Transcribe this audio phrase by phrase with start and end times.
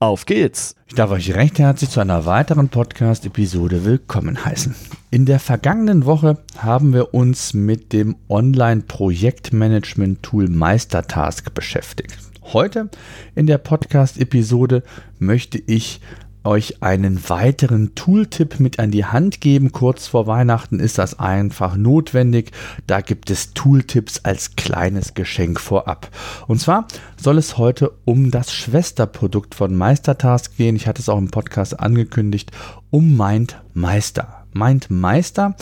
[0.00, 0.74] Auf geht's!
[0.88, 4.74] Ich darf euch recht herzlich zu einer weiteren Podcast-Episode willkommen heißen.
[5.12, 12.18] In der vergangenen Woche haben wir uns mit dem Online-Projektmanagement-Tool Meistertask beschäftigt.
[12.42, 12.90] Heute
[13.36, 14.82] in der Podcast-Episode
[15.20, 16.00] möchte ich
[16.44, 19.72] euch einen weiteren Tooltip mit an die Hand geben.
[19.72, 22.52] Kurz vor Weihnachten ist das einfach notwendig.
[22.86, 26.10] Da gibt es Tooltips als kleines Geschenk vorab.
[26.46, 30.76] Und zwar soll es heute um das Schwesterprodukt von Meistertask gehen.
[30.76, 32.50] Ich hatte es auch im Podcast angekündigt,
[32.90, 34.44] um MindMeister.
[34.52, 35.56] MindMeister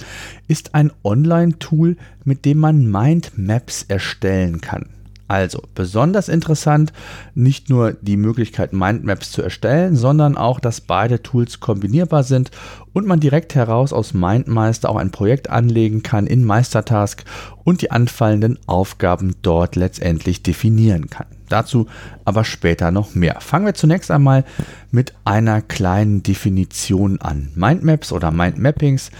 [0.48, 4.90] ist ein Online-Tool, mit dem man Mindmaps erstellen kann.
[5.32, 6.92] Also besonders interessant,
[7.34, 12.50] nicht nur die Möglichkeit, Mindmaps zu erstellen, sondern auch, dass beide Tools kombinierbar sind
[12.92, 17.24] und man direkt heraus aus MindMeister auch ein Projekt anlegen kann in Meistertask
[17.64, 21.28] und die anfallenden Aufgaben dort letztendlich definieren kann.
[21.48, 21.86] Dazu
[22.26, 23.40] aber später noch mehr.
[23.40, 24.44] Fangen wir zunächst einmal
[24.90, 27.52] mit einer kleinen Definition an.
[27.54, 29.10] Mindmaps oder Mindmappings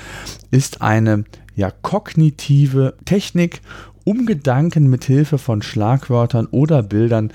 [0.51, 3.63] ist eine ja, kognitive Technik
[4.05, 7.33] um Gedanken mit Hilfe von Schlagwörtern oder Bildern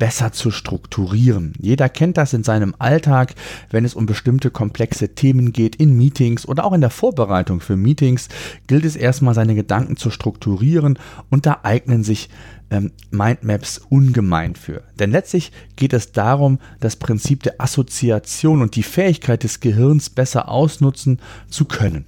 [0.00, 1.52] besser zu strukturieren.
[1.60, 3.34] Jeder kennt das in seinem Alltag,
[3.70, 7.76] wenn es um bestimmte komplexe Themen geht, in Meetings oder auch in der Vorbereitung für
[7.76, 8.28] Meetings,
[8.66, 12.30] gilt es erstmal seine Gedanken zu strukturieren und da eignen sich
[12.70, 14.82] ähm, Mindmaps ungemein für.
[14.98, 20.48] Denn letztlich geht es darum, das Prinzip der Assoziation und die Fähigkeit des Gehirns besser
[20.48, 22.06] ausnutzen zu können.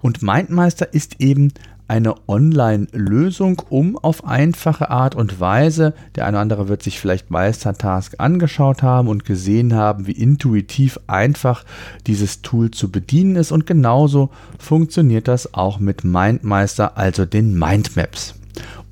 [0.00, 1.52] Und Mindmeister ist eben
[1.88, 7.30] eine Online-Lösung, um auf einfache Art und Weise, der eine oder andere wird sich vielleicht
[7.30, 11.64] Meistertask angeschaut haben und gesehen haben, wie intuitiv einfach
[12.06, 18.34] dieses Tool zu bedienen ist und genauso funktioniert das auch mit Mindmeister, also den Mindmaps.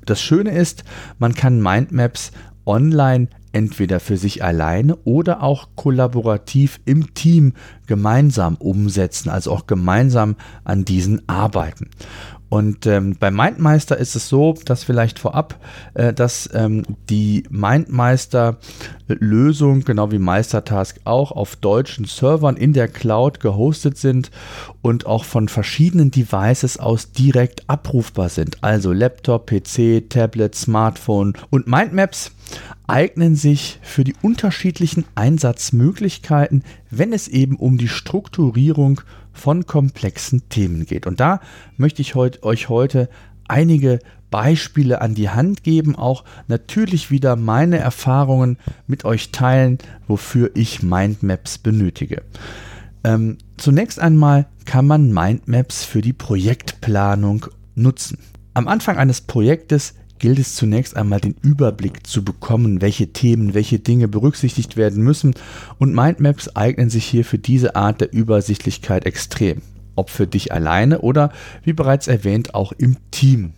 [0.05, 0.83] Das Schöne ist,
[1.19, 2.31] man kann Mindmaps
[2.65, 7.53] online entweder für sich alleine oder auch kollaborativ im Team
[7.85, 11.89] gemeinsam umsetzen, also auch gemeinsam an diesen arbeiten.
[12.49, 15.59] Und ähm, bei Mindmeister ist es so, dass vielleicht vorab,
[15.95, 23.41] äh, dass ähm, die Mindmeister-Lösung, genau wie Meistertask auch, auf deutschen Servern in der Cloud
[23.41, 24.31] gehostet sind
[24.81, 28.63] und auch von verschiedenen Devices aus direkt abrufbar sind.
[28.63, 32.31] Also Laptop, PC, Tablet, Smartphone und Mindmaps
[32.87, 39.01] eignen sich für die unterschiedlichen Einsatzmöglichkeiten, wenn es eben um die Strukturierung
[39.33, 41.07] von komplexen Themen geht.
[41.07, 41.41] Und da
[41.77, 43.09] möchte ich heut, euch heute
[43.47, 43.99] einige
[44.29, 49.77] Beispiele an die Hand geben, auch natürlich wieder meine Erfahrungen mit euch teilen,
[50.07, 52.23] wofür ich Mindmaps benötige.
[53.03, 58.17] Ähm, zunächst einmal kann man Mindmaps für die Projektplanung nutzen.
[58.53, 63.79] Am Anfang eines Projektes gilt es zunächst einmal den Überblick zu bekommen, welche Themen, welche
[63.79, 65.33] Dinge berücksichtigt werden müssen
[65.79, 69.61] und Mindmaps eignen sich hier für diese Art der Übersichtlichkeit extrem.
[69.95, 71.31] Ob für dich alleine oder,
[71.63, 73.53] wie bereits erwähnt, auch im Team.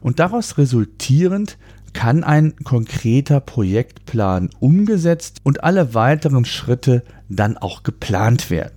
[0.00, 1.58] Und daraus resultierend
[1.92, 8.74] kann ein konkreter Projektplan umgesetzt und alle weiteren Schritte dann auch geplant werden.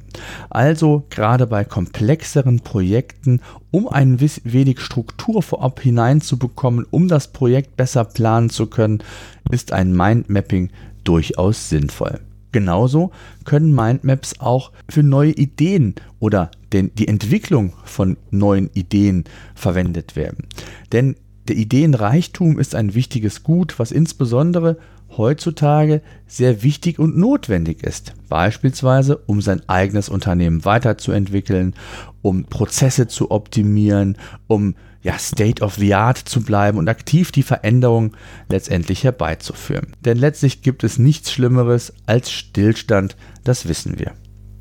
[0.49, 3.41] Also gerade bei komplexeren Projekten,
[3.71, 9.01] um ein wenig Struktur vorab hineinzubekommen, um das Projekt besser planen zu können,
[9.49, 10.69] ist ein Mindmapping
[11.03, 12.19] durchaus sinnvoll.
[12.51, 13.11] Genauso
[13.45, 19.23] können Mindmaps auch für neue Ideen oder den, die Entwicklung von neuen Ideen
[19.55, 20.45] verwendet werden.
[20.91, 21.15] Denn
[21.47, 24.77] der Ideenreichtum ist ein wichtiges Gut, was insbesondere
[25.17, 28.13] heutzutage sehr wichtig und notwendig ist.
[28.29, 31.75] Beispielsweise, um sein eigenes Unternehmen weiterzuentwickeln,
[32.21, 34.17] um Prozesse zu optimieren,
[34.47, 38.15] um ja, State of the Art zu bleiben und aktiv die Veränderung
[38.47, 39.87] letztendlich herbeizuführen.
[40.05, 44.13] Denn letztlich gibt es nichts Schlimmeres als Stillstand, das wissen wir.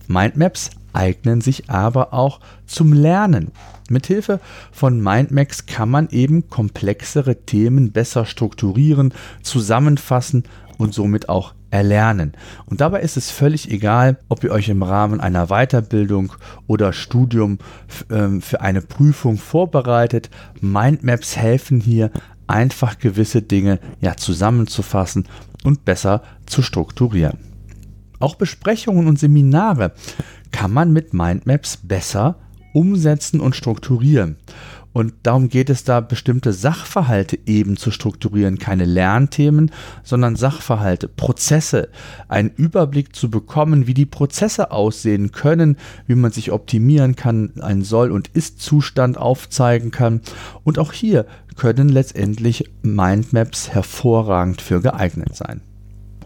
[0.08, 3.52] Mindmaps eignen sich aber auch zum Lernen.
[3.88, 4.40] Mithilfe
[4.70, 9.12] von Mindmaps kann man eben komplexere Themen besser strukturieren,
[9.42, 10.44] zusammenfassen
[10.78, 12.32] und somit auch erlernen.
[12.66, 16.32] Und dabei ist es völlig egal, ob ihr euch im Rahmen einer Weiterbildung
[16.66, 17.58] oder Studium
[18.10, 20.30] ähm, für eine Prüfung vorbereitet.
[20.60, 22.10] Mindmaps helfen hier
[22.46, 25.26] einfach gewisse Dinge ja zusammenzufassen
[25.64, 27.38] und besser zu strukturieren.
[28.18, 29.94] Auch Besprechungen und Seminare
[30.52, 32.36] kann man mit Mindmaps besser
[32.72, 34.36] umsetzen und strukturieren.
[34.92, 39.70] Und darum geht es da, bestimmte Sachverhalte eben zu strukturieren, keine Lernthemen,
[40.02, 41.88] sondern Sachverhalte, Prozesse,
[42.28, 47.84] einen Überblick zu bekommen, wie die Prozesse aussehen können, wie man sich optimieren kann, einen
[47.84, 50.20] Soll- und Ist-Zustand aufzeigen kann.
[50.62, 51.26] Und auch hier
[51.56, 55.62] können letztendlich Mindmaps hervorragend für geeignet sein.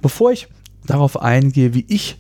[0.03, 0.49] Bevor ich
[0.85, 2.19] darauf eingehe, wie ich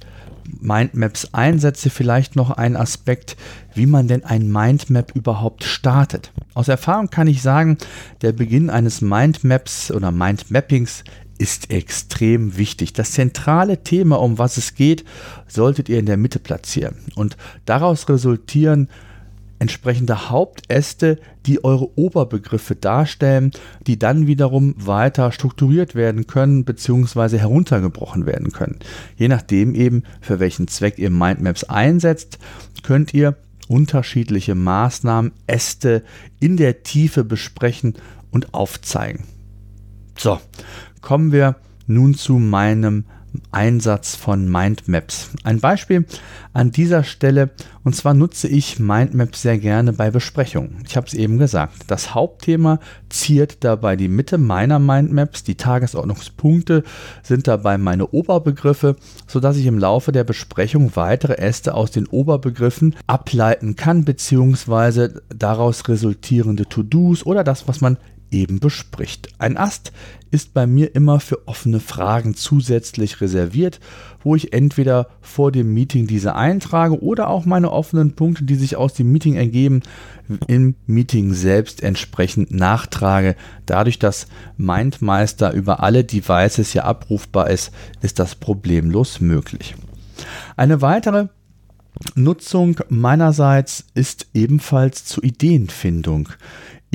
[0.60, 3.37] Mindmaps einsetze, vielleicht noch ein Aspekt,
[3.75, 6.32] wie man denn ein Mindmap überhaupt startet.
[6.54, 7.78] Aus Erfahrung kann ich sagen,
[8.22, 11.04] der Beginn eines Mindmaps oder Mindmappings
[11.38, 12.93] ist extrem wichtig.
[12.93, 15.04] Das zentrale Thema, um was es geht,
[15.46, 16.96] solltet ihr in der Mitte platzieren.
[17.14, 18.88] Und daraus resultieren
[19.58, 23.53] entsprechende Hauptäste, die eure Oberbegriffe darstellen,
[23.87, 27.38] die dann wiederum weiter strukturiert werden können bzw.
[27.38, 28.79] heruntergebrochen werden können.
[29.17, 32.38] Je nachdem eben, für welchen Zweck ihr Mindmaps einsetzt,
[32.82, 33.37] könnt ihr
[33.69, 36.05] unterschiedliche Maßnahmen, Äste
[36.38, 37.94] in der Tiefe besprechen
[38.31, 39.25] und aufzeigen.
[40.17, 40.41] So,
[41.00, 41.56] kommen wir
[41.87, 43.05] nun zu meinem
[43.50, 45.31] Einsatz von Mindmaps.
[45.44, 46.05] Ein Beispiel
[46.53, 47.50] an dieser Stelle,
[47.85, 50.83] und zwar nutze ich Mindmaps sehr gerne bei Besprechungen.
[50.87, 56.83] Ich habe es eben gesagt, das Hauptthema ziert dabei die Mitte meiner Mindmaps, die Tagesordnungspunkte
[57.23, 58.97] sind dabei meine Oberbegriffe,
[59.27, 65.88] sodass ich im Laufe der Besprechung weitere Äste aus den Oberbegriffen ableiten kann, beziehungsweise daraus
[65.88, 67.99] resultierende To-Dos oder das, was man
[68.37, 69.29] eben bespricht.
[69.38, 69.93] Ein Ast
[70.31, 73.81] ist bei mir immer für offene Fragen zusätzlich reserviert,
[74.23, 78.77] wo ich entweder vor dem Meeting diese eintrage oder auch meine offenen Punkte, die sich
[78.77, 79.83] aus dem Meeting ergeben,
[80.47, 83.37] im Meeting selbst entsprechend nachtrage.
[83.65, 84.27] Dadurch, dass
[84.59, 87.73] MindMeister über alle Devices ja abrufbar ist,
[88.03, 89.75] ist das problemlos möglich.
[90.56, 91.29] Eine weitere
[92.15, 96.29] Nutzung meinerseits ist ebenfalls zur Ideenfindung.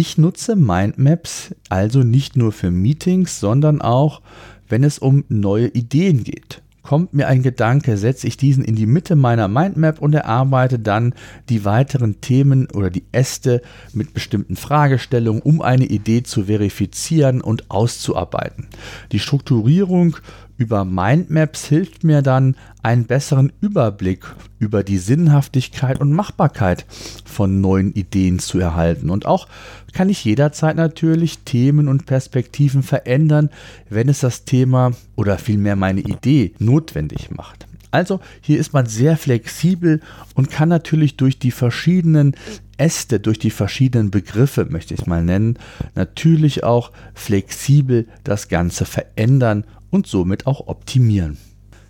[0.01, 4.23] Ich nutze Mindmaps also nicht nur für Meetings, sondern auch,
[4.67, 6.63] wenn es um neue Ideen geht.
[6.81, 11.13] Kommt mir ein Gedanke, setze ich diesen in die Mitte meiner Mindmap und erarbeite dann
[11.49, 13.61] die weiteren Themen oder die Äste
[13.93, 18.69] mit bestimmten Fragestellungen, um eine Idee zu verifizieren und auszuarbeiten.
[19.11, 20.17] Die Strukturierung
[20.61, 24.27] über Mindmaps hilft mir dann, einen besseren Überblick
[24.59, 26.85] über die Sinnhaftigkeit und Machbarkeit
[27.25, 29.09] von neuen Ideen zu erhalten.
[29.09, 29.47] Und auch
[29.91, 33.49] kann ich jederzeit natürlich Themen und Perspektiven verändern,
[33.89, 37.65] wenn es das Thema oder vielmehr meine Idee notwendig macht.
[37.89, 39.99] Also hier ist man sehr flexibel
[40.35, 42.35] und kann natürlich durch die verschiedenen
[42.77, 45.57] Äste, durch die verschiedenen Begriffe, möchte ich mal nennen,
[45.95, 51.37] natürlich auch flexibel das Ganze verändern und somit auch optimieren.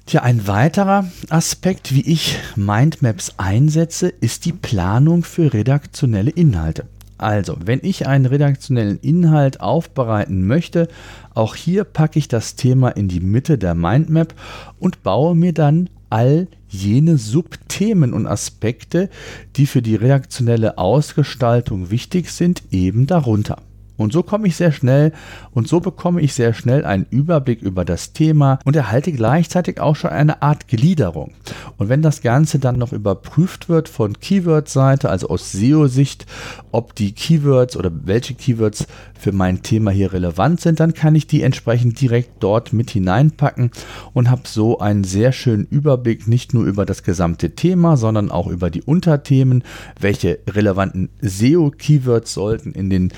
[0.05, 6.85] Tja, ein weiterer Aspekt, wie ich Mindmaps einsetze, ist die Planung für redaktionelle Inhalte.
[7.17, 10.87] Also, wenn ich einen redaktionellen Inhalt aufbereiten möchte,
[11.35, 14.33] auch hier packe ich das Thema in die Mitte der Mindmap
[14.79, 19.09] und baue mir dann all jene Subthemen und Aspekte,
[19.55, 23.61] die für die redaktionelle Ausgestaltung wichtig sind, eben darunter.
[24.01, 25.13] Und so komme ich sehr schnell
[25.51, 29.95] und so bekomme ich sehr schnell einen Überblick über das Thema und erhalte gleichzeitig auch
[29.95, 31.33] schon eine Art Gliederung.
[31.77, 36.25] Und wenn das Ganze dann noch überprüft wird von Keyword-Seite, also aus SEO-Sicht,
[36.71, 38.87] ob die Keywords oder welche Keywords
[39.17, 43.71] für mein Thema hier relevant sind, dann kann ich die entsprechend direkt dort mit hineinpacken
[44.13, 48.47] und habe so einen sehr schönen Überblick nicht nur über das gesamte Thema, sondern auch
[48.47, 49.63] über die Unterthemen,
[49.99, 53.13] welche relevanten SEO-Keywords sollten in den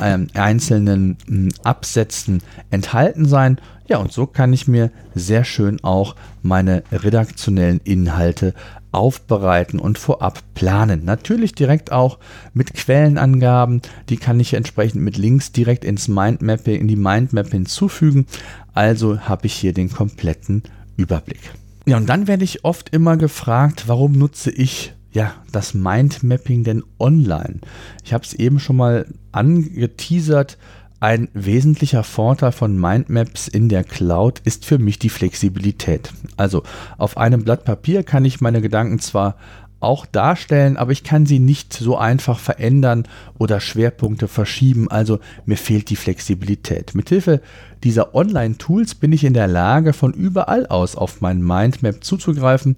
[0.00, 3.58] ähm, einzelnen äh, Absätzen enthalten sein.
[3.88, 8.54] Ja, und so kann ich mir sehr schön auch meine redaktionellen Inhalte
[8.92, 11.04] aufbereiten und vorab planen.
[11.04, 12.18] Natürlich direkt auch
[12.54, 18.26] mit Quellenangaben, die kann ich entsprechend mit Links direkt ins Mindmap, in die Mindmap hinzufügen.
[18.74, 20.62] Also habe ich hier den kompletten
[20.96, 21.52] Überblick.
[21.86, 26.82] Ja, und dann werde ich oft immer gefragt, warum nutze ich ja, das Mindmapping denn
[26.98, 27.60] online?
[28.04, 30.58] Ich habe es eben schon mal angeteasert.
[31.00, 36.12] Ein wesentlicher Vorteil von Mindmaps in der Cloud ist für mich die Flexibilität.
[36.36, 36.64] Also
[36.98, 39.36] auf einem Blatt Papier kann ich meine Gedanken zwar
[39.80, 43.04] auch darstellen, aber ich kann sie nicht so einfach verändern
[43.38, 44.90] oder Schwerpunkte verschieben.
[44.90, 46.96] Also mir fehlt die Flexibilität.
[46.96, 47.40] Mithilfe
[47.84, 52.74] dieser Online-Tools bin ich in der Lage, von überall aus auf mein Mindmap zuzugreifen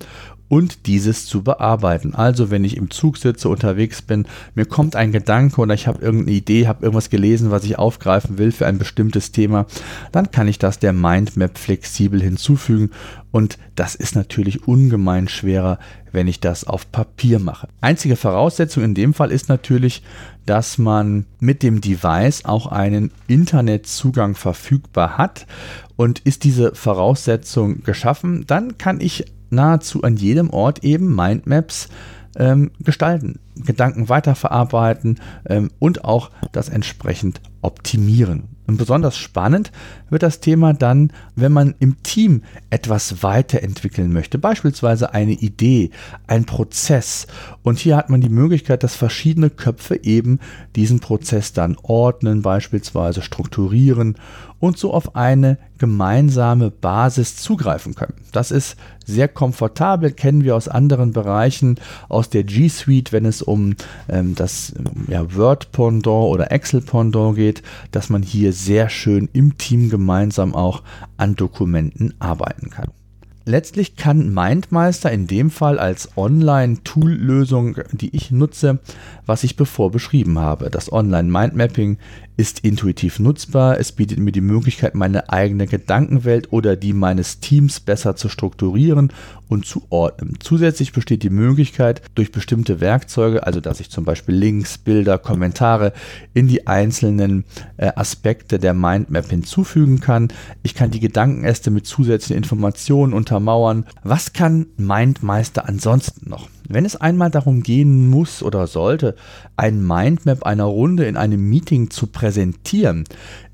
[0.50, 2.14] und dieses zu bearbeiten.
[2.14, 4.26] Also wenn ich im Zug sitze, unterwegs bin,
[4.56, 8.36] mir kommt ein Gedanke oder ich habe irgendeine Idee, habe irgendwas gelesen, was ich aufgreifen
[8.36, 9.66] will für ein bestimmtes Thema,
[10.10, 12.90] dann kann ich das der Mindmap flexibel hinzufügen
[13.30, 15.78] und das ist natürlich ungemein schwerer,
[16.10, 17.68] wenn ich das auf Papier mache.
[17.80, 20.02] Einzige Voraussetzung in dem Fall ist natürlich,
[20.46, 25.46] dass man mit dem Device auch einen Internetzugang verfügbar hat.
[25.96, 31.88] Und ist diese Voraussetzung geschaffen, dann kann ich nahezu an jedem Ort eben Mindmaps
[32.36, 38.48] ähm, gestalten, Gedanken weiterverarbeiten ähm, und auch das entsprechend optimieren.
[38.66, 39.72] Und besonders spannend
[40.10, 45.90] wird das Thema dann, wenn man im Team etwas weiterentwickeln möchte, beispielsweise eine Idee,
[46.28, 47.26] ein Prozess.
[47.64, 50.38] Und hier hat man die Möglichkeit, dass verschiedene Köpfe eben
[50.76, 54.14] diesen Prozess dann ordnen, beispielsweise strukturieren
[54.60, 58.14] und so auf eine gemeinsame Basis zugreifen können.
[58.32, 63.40] Das ist sehr komfortabel, kennen wir aus anderen Bereichen, aus der G Suite, wenn es
[63.40, 63.74] um
[64.08, 64.74] ähm, das
[65.08, 70.82] ja, Word-Pendant oder Excel-Pendant geht, dass man hier sehr schön im Team gemeinsam auch
[71.16, 72.90] an Dokumenten arbeiten kann.
[73.46, 78.80] Letztlich kann MindMeister in dem Fall als Online-Tool-Lösung, die ich nutze,
[79.26, 80.70] was ich bevor beschrieben habe.
[80.70, 81.98] Das Online-Mindmapping
[82.40, 83.78] ist intuitiv nutzbar.
[83.78, 89.12] Es bietet mir die Möglichkeit, meine eigene Gedankenwelt oder die meines Teams besser zu strukturieren
[89.48, 90.38] und zu ordnen.
[90.40, 95.92] Zusätzlich besteht die Möglichkeit, durch bestimmte Werkzeuge, also dass ich zum Beispiel Links, Bilder, Kommentare
[96.32, 97.44] in die einzelnen
[97.76, 100.28] äh, Aspekte der Mindmap hinzufügen kann.
[100.62, 103.86] Ich kann die Gedankenäste mit zusätzlichen Informationen untermauern.
[104.02, 106.48] Was kann Mindmeister ansonsten noch?
[106.68, 109.14] Wenn es einmal darum gehen muss oder sollte,
[109.56, 113.04] ein Mindmap einer Runde in einem Meeting zu präsentieren,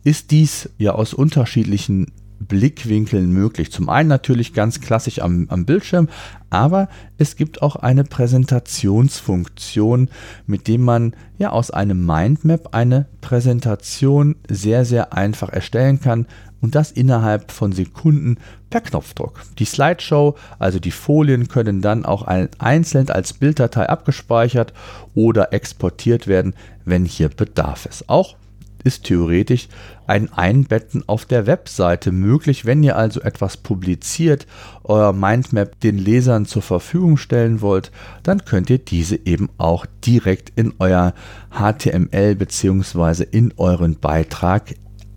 [0.03, 2.07] ist dies ja aus unterschiedlichen
[2.39, 3.73] Blickwinkeln möglich.
[3.73, 6.09] Zum einen natürlich ganz klassisch am, am Bildschirm,
[6.51, 10.11] aber es gibt auch eine Präsentationsfunktion,
[10.47, 16.27] mit dem man ja aus einem Mindmap eine Präsentation sehr, sehr einfach erstellen kann
[16.61, 18.39] und das innerhalb von Sekunden
[18.71, 19.41] per Knopfdruck.
[19.59, 22.23] Die Slideshow, also die Folien, können dann auch
[22.59, 24.73] einzeln als Bilddatei abgespeichert
[25.15, 28.09] oder exportiert werden, wenn hier Bedarf ist.
[28.09, 28.37] Auch
[28.87, 29.69] ist theoretisch
[30.07, 34.47] ein Einbetten auf der Webseite möglich, wenn ihr also etwas publiziert,
[34.85, 37.91] euer Mindmap den Lesern zur Verfügung stellen wollt,
[38.23, 41.15] dann könnt ihr diese eben auch direkt in euer
[41.51, 43.25] HTML bzw.
[43.29, 44.77] in euren Beitrag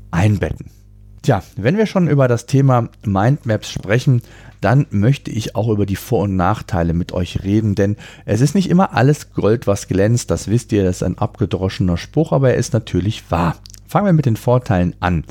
[0.10, 0.72] einbetten.
[1.22, 4.22] Tja, wenn wir schon über das Thema Mindmaps sprechen,
[4.62, 7.96] dann möchte ich auch über die Vor- und Nachteile mit euch reden, denn
[8.26, 11.98] es ist nicht immer alles Gold, was glänzt, das wisst ihr, das ist ein abgedroschener
[11.98, 13.56] Spruch, aber er ist natürlich wahr.
[13.88, 15.24] Fangen wir mit den Vorteilen an.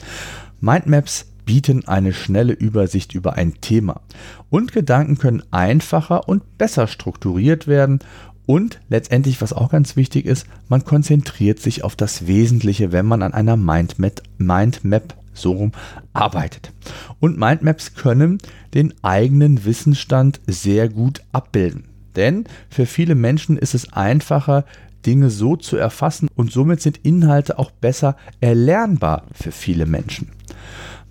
[0.60, 4.02] Mindmaps bieten eine schnelle Übersicht über ein Thema
[4.50, 8.00] und Gedanken können einfacher und besser strukturiert werden
[8.44, 13.22] und letztendlich, was auch ganz wichtig ist, man konzentriert sich auf das Wesentliche, wenn man
[13.22, 15.72] an einer Mindmap, Mindmap so rum
[16.12, 16.72] arbeitet.
[17.20, 18.38] Und Mindmaps können
[18.74, 21.88] den eigenen Wissensstand sehr gut abbilden.
[22.16, 24.64] Denn für viele Menschen ist es einfacher,
[25.06, 30.32] Dinge so zu erfassen und somit sind Inhalte auch besser erlernbar für viele Menschen.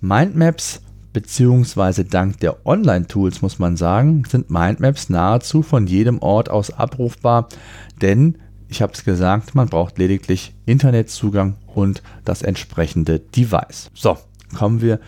[0.00, 0.82] Mindmaps
[1.12, 7.48] beziehungsweise dank der Online-Tools muss man sagen, sind Mindmaps nahezu von jedem Ort aus abrufbar,
[8.00, 13.90] denn ich habe es gesagt, man braucht lediglich Internetzugang und das entsprechende Device.
[13.94, 14.18] So,
[14.56, 15.00] kommen wir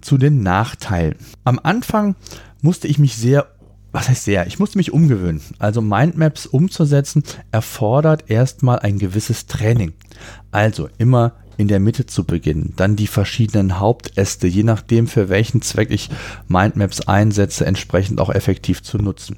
[0.00, 1.16] zu den Nachteilen.
[1.44, 2.14] Am Anfang
[2.62, 3.48] musste ich mich sehr
[3.90, 4.46] was heißt sehr?
[4.46, 5.40] Ich musste mich umgewöhnen.
[5.58, 7.22] Also Mindmaps umzusetzen
[7.52, 9.94] erfordert erstmal ein gewisses Training.
[10.50, 15.60] Also immer in der Mitte zu beginnen, dann die verschiedenen Hauptäste, je nachdem für welchen
[15.60, 16.08] Zweck ich
[16.46, 19.36] Mindmaps einsetze, entsprechend auch effektiv zu nutzen.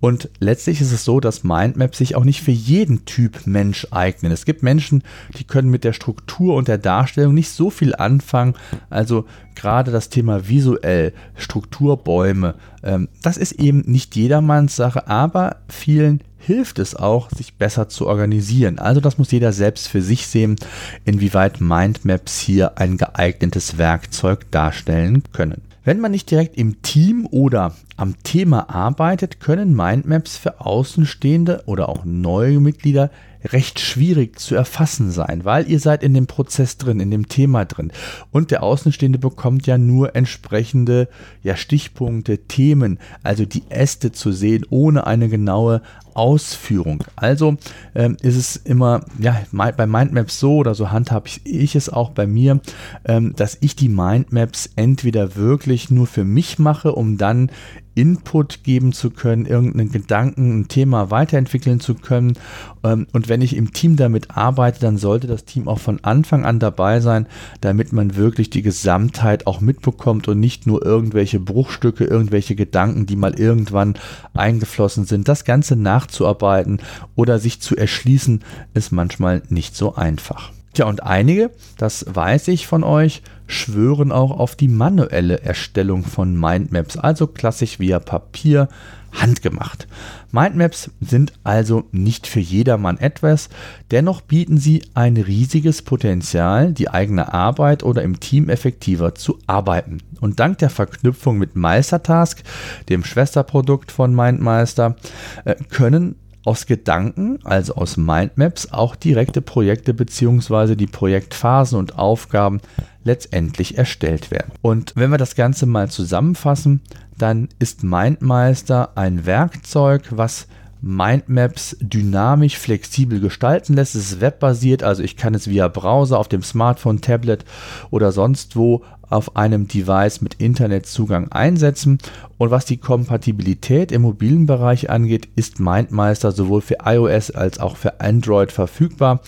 [0.00, 4.32] Und letztlich ist es so, dass Mindmaps sich auch nicht für jeden Typ Mensch eignen.
[4.32, 5.04] Es gibt Menschen,
[5.38, 8.54] die können mit der Struktur und der Darstellung nicht so viel anfangen.
[8.90, 16.20] Also gerade das Thema visuell, Strukturbäume, ähm, das ist eben nicht jedermanns Sache, aber vielen
[16.38, 18.78] hilft es auch, sich besser zu organisieren.
[18.78, 20.56] Also das muss jeder selbst für sich sehen,
[21.04, 25.62] inwieweit Mindmaps hier ein geeignetes Werkzeug darstellen können.
[25.84, 31.88] Wenn man nicht direkt im Team oder am Thema arbeitet, können Mindmaps für Außenstehende oder
[31.88, 33.10] auch neue Mitglieder
[33.44, 37.64] recht schwierig zu erfassen sein, weil ihr seid in dem Prozess drin, in dem Thema
[37.64, 37.92] drin.
[38.30, 41.08] Und der Außenstehende bekommt ja nur entsprechende
[41.42, 45.82] ja, Stichpunkte, Themen, also die Äste zu sehen, ohne eine genaue
[46.14, 47.04] Ausführung.
[47.16, 47.56] Also
[47.94, 52.10] ähm, ist es immer, ja, bei Mindmaps so oder so handhabe ich, ich es auch
[52.10, 52.60] bei mir,
[53.04, 57.50] ähm, dass ich die Mindmaps entweder wirklich nur für mich mache, um dann
[57.94, 62.34] Input geben zu können, irgendeinen Gedanken, ein Thema weiterentwickeln zu können.
[62.82, 66.44] Ähm, und wenn ich im Team damit arbeite, dann sollte das Team auch von Anfang
[66.44, 67.26] an dabei sein,
[67.60, 73.16] damit man wirklich die Gesamtheit auch mitbekommt und nicht nur irgendwelche Bruchstücke, irgendwelche Gedanken, die
[73.16, 73.94] mal irgendwann
[74.34, 75.28] eingeflossen sind.
[75.28, 76.80] Das Ganze nachzuarbeiten
[77.14, 78.42] oder sich zu erschließen,
[78.74, 80.52] ist manchmal nicht so einfach.
[80.74, 86.38] Tja, und einige, das weiß ich von euch, schwören auch auf die manuelle Erstellung von
[86.38, 88.68] Mindmaps, also klassisch via Papier,
[89.12, 89.86] handgemacht.
[90.30, 93.50] Mindmaps sind also nicht für jedermann etwas,
[93.90, 99.98] dennoch bieten sie ein riesiges Potenzial, die eigene Arbeit oder im Team effektiver zu arbeiten.
[100.20, 102.42] Und dank der Verknüpfung mit Meistertask,
[102.88, 104.96] dem Schwesterprodukt von Mindmeister,
[105.44, 110.74] äh, können aus Gedanken, also aus Mindmaps, auch direkte Projekte bzw.
[110.74, 112.60] die Projektphasen und Aufgaben
[113.04, 114.52] letztendlich erstellt werden.
[114.60, 116.80] Und wenn wir das Ganze mal zusammenfassen,
[117.16, 120.46] dann ist Mindmeister ein Werkzeug, was
[120.82, 123.94] Mindmaps dynamisch flexibel gestalten lässt.
[123.94, 127.44] Es ist webbasiert, also ich kann es via Browser auf dem Smartphone, Tablet
[127.90, 131.98] oder sonst wo auf einem Device mit Internetzugang einsetzen.
[132.36, 137.76] Und was die Kompatibilität im mobilen Bereich angeht, ist MindMeister sowohl für iOS als auch
[137.76, 139.20] für Android verfügbar.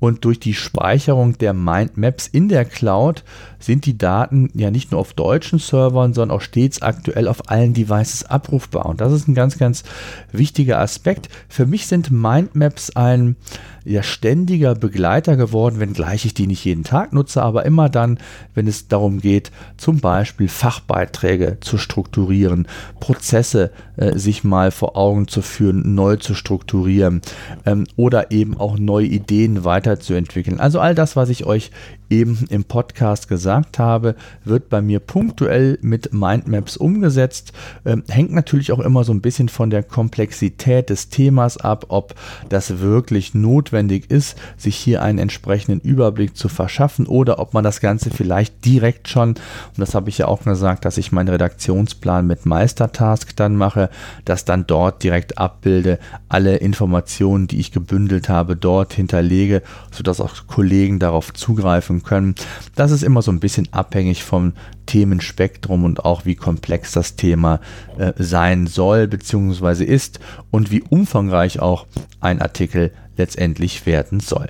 [0.00, 3.22] Und durch die Speicherung der Mindmaps in der Cloud
[3.58, 7.74] sind die Daten ja nicht nur auf deutschen Servern, sondern auch stets aktuell auf allen
[7.74, 8.86] Devices abrufbar.
[8.86, 9.84] Und das ist ein ganz, ganz
[10.32, 11.28] wichtiger Aspekt.
[11.48, 13.36] Für mich sind Mindmaps ein
[13.84, 18.18] ja, ständiger Begleiter geworden, wenngleich ich die nicht jeden Tag nutze, aber immer dann,
[18.54, 22.66] wenn es darum geht, zum Beispiel Fachbeiträge zu strukturieren,
[23.00, 27.22] Prozesse äh, sich mal vor Augen zu führen, neu zu strukturieren
[27.64, 30.60] ähm, oder eben auch neue Ideen weiterzuentwickeln.
[30.60, 31.70] Also all das, was ich euch
[32.10, 37.52] eben im Podcast gesagt habe, wird bei mir punktuell mit Mindmaps umgesetzt.
[37.86, 42.14] Ähm, hängt natürlich auch immer so ein bisschen von der Komplexität des Themas ab, ob
[42.48, 47.80] das wirklich notwendig ist, sich hier einen entsprechenden Überblick zu verschaffen oder ob man das
[47.80, 49.38] Ganze vielleicht direkt schon, und
[49.76, 53.88] das habe ich ja auch gesagt, dass ich meinen Redaktionsplan mit Meistertask dann mache,
[54.24, 60.46] das dann dort direkt abbilde, alle Informationen, die ich gebündelt habe, dort hinterlege, sodass auch
[60.46, 62.34] Kollegen darauf zugreifen können.
[62.74, 64.52] Das ist immer so ein bisschen abhängig vom
[64.86, 67.60] Themenspektrum und auch wie komplex das Thema
[67.98, 69.84] äh, sein soll bzw.
[69.84, 71.86] ist und wie umfangreich auch
[72.20, 74.48] ein Artikel letztendlich werden soll.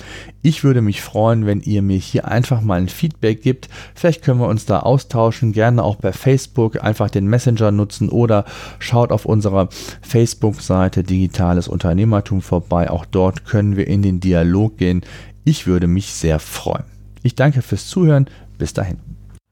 [0.41, 3.67] Ich würde mich freuen, wenn ihr mir hier einfach mal ein Feedback gibt.
[3.93, 8.45] Vielleicht können wir uns da austauschen, gerne auch bei Facebook einfach den Messenger nutzen oder
[8.79, 9.67] schaut auf unserer
[10.01, 12.89] Facebook-Seite Digitales Unternehmertum vorbei.
[12.89, 15.01] Auch dort können wir in den Dialog gehen.
[15.43, 16.85] Ich würde mich sehr freuen.
[17.21, 18.27] Ich danke fürs Zuhören.
[18.57, 18.99] Bis dahin.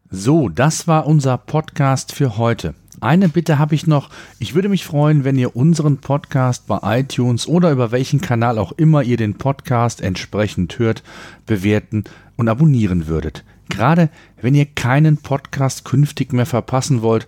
[0.09, 2.73] So, das war unser Podcast für heute.
[3.01, 4.09] Eine Bitte habe ich noch.
[4.39, 8.71] Ich würde mich freuen, wenn ihr unseren Podcast bei iTunes oder über welchen Kanal auch
[8.71, 11.03] immer ihr den Podcast entsprechend hört,
[11.45, 12.05] bewerten
[12.37, 13.43] und abonnieren würdet.
[13.67, 17.27] Gerade wenn ihr keinen Podcast künftig mehr verpassen wollt,